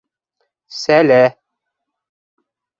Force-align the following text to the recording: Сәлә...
Сәлә... 0.77 1.19